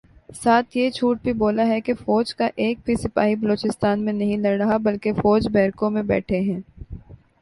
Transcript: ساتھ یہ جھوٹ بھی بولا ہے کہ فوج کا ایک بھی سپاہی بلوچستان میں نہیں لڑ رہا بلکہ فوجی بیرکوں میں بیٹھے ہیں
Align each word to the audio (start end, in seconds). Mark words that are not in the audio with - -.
ساتھ 0.35 0.77
یہ 0.77 0.89
جھوٹ 0.89 1.17
بھی 1.23 1.33
بولا 1.33 1.65
ہے 1.67 1.79
کہ 1.81 1.93
فوج 1.95 2.33
کا 2.35 2.47
ایک 2.55 2.79
بھی 2.85 2.95
سپاہی 2.95 3.35
بلوچستان 3.35 4.03
میں 4.05 4.13
نہیں 4.13 4.37
لڑ 4.37 4.57
رہا 4.57 4.77
بلکہ 4.83 5.13
فوجی 5.13 5.49
بیرکوں 5.49 5.89
میں 5.89 6.03
بیٹھے 6.03 6.39
ہیں 6.41 6.59